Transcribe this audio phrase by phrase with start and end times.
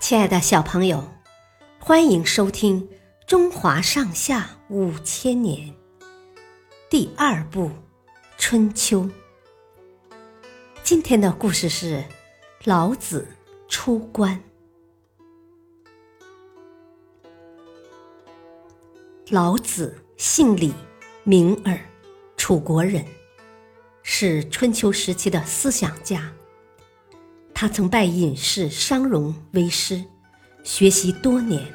[0.00, 1.04] 亲爱的小朋友，
[1.80, 2.88] 欢迎收听
[3.26, 5.68] 《中华上下五千年》
[6.88, 7.64] 第二部
[8.38, 9.00] 《春秋》。
[10.84, 12.04] 今天的故事是
[12.64, 13.26] 老子
[13.68, 14.40] 出关。
[19.28, 20.72] 老子姓李，
[21.24, 21.78] 名耳，
[22.36, 23.04] 楚国人，
[24.02, 26.32] 是春秋时期的思想家。
[27.60, 30.04] 他曾拜隐士商容为师，
[30.62, 31.66] 学习多年，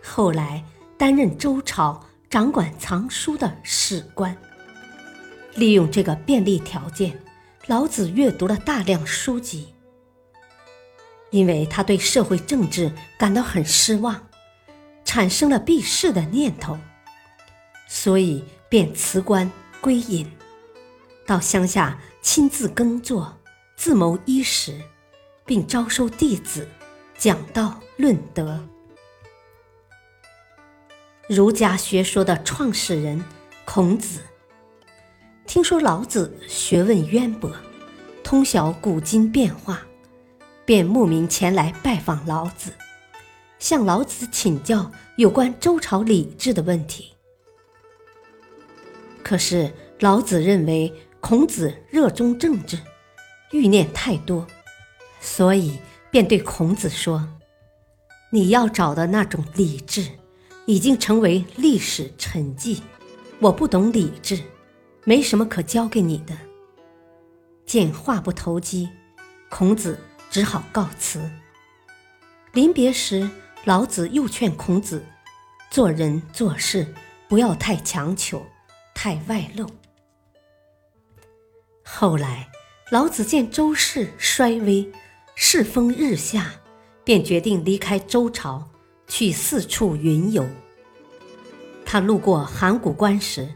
[0.00, 0.64] 后来
[0.96, 4.38] 担任周朝掌管藏书的史官。
[5.56, 7.20] 利用这个便利条件，
[7.66, 9.74] 老子阅读了大量书籍。
[11.32, 14.28] 因为他对社会政治感到很失望，
[15.04, 16.78] 产生了避世的念头，
[17.88, 20.30] 所以便辞官归隐，
[21.26, 23.36] 到乡下亲自耕作，
[23.82, 24.80] 自谋衣食。
[25.44, 26.68] 并招收弟子，
[27.18, 28.64] 讲道论德。
[31.28, 33.22] 儒家学说的创始人
[33.64, 34.20] 孔子，
[35.44, 37.50] 听说老子学问渊博，
[38.22, 39.82] 通晓古今变化，
[40.64, 42.70] 便慕名前来拜访老子，
[43.58, 47.12] 向老子请教有关周朝礼制的问题。
[49.24, 52.78] 可是老子认为孔子热衷政治，
[53.52, 54.46] 欲念太多。
[55.20, 55.78] 所以，
[56.10, 57.28] 便对孔子说
[58.30, 60.04] ：“你要找的那种理智，
[60.66, 62.80] 已经成为历史沉寂。
[63.38, 64.42] 我不懂理智，
[65.04, 66.36] 没什么可教给你的。”
[67.64, 68.88] 见话不投机，
[69.48, 71.30] 孔子只好告辞。
[72.52, 73.30] 临别时，
[73.64, 75.06] 老子又劝孔子
[75.70, 76.92] ：“做人做事
[77.28, 78.44] 不要太强求，
[78.92, 79.70] 太外露。”
[81.84, 82.48] 后来，
[82.90, 84.90] 老子见周氏衰微。
[85.34, 86.52] 世风日下，
[87.02, 88.68] 便决定离开周朝，
[89.08, 90.46] 去四处云游。
[91.86, 93.48] 他路过函谷关时，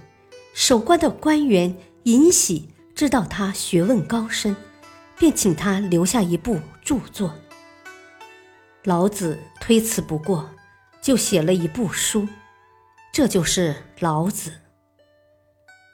[0.54, 4.56] 守关的官员尹喜知道他学问高深，
[5.18, 7.34] 便请他留下一部著作。
[8.84, 10.48] 老子推辞不过，
[11.02, 12.26] 就写了一部书，
[13.12, 14.50] 这就是《老子》。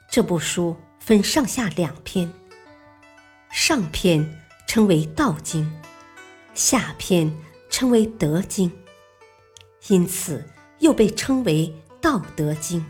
[0.09, 2.31] 这部书分上下两篇，
[3.53, 4.39] 上篇。
[4.65, 5.63] 称为《道经》，
[6.55, 7.31] 下篇
[7.69, 8.71] 称为《德经》，
[9.87, 10.43] 因此
[10.79, 11.71] 又被称为
[12.01, 12.81] 《道德经》。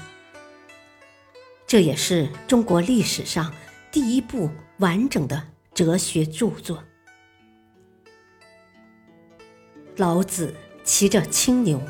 [1.67, 3.53] 这也是中国历史上
[3.91, 6.81] 第一部完整的哲学著作。
[9.97, 11.81] 老子骑着青牛，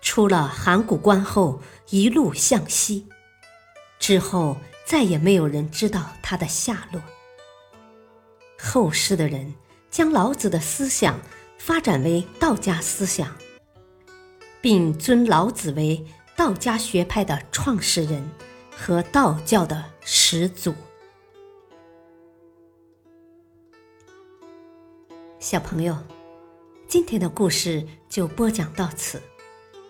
[0.00, 1.60] 出了函谷关后，
[1.90, 3.06] 一路向西，
[3.98, 7.02] 之后再也没有人知道他的下落。
[8.64, 9.52] 后世的人
[9.90, 11.20] 将老子的思想
[11.58, 13.36] 发展为道家思想，
[14.60, 16.06] 并尊老子为
[16.36, 18.24] 道家学派的创始人
[18.70, 20.72] 和道教的始祖。
[25.40, 25.98] 小朋友，
[26.86, 29.20] 今天的故事就播讲到此，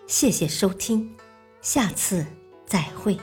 [0.07, 1.15] 谢谢收听，
[1.61, 2.25] 下次
[2.65, 3.17] 再会。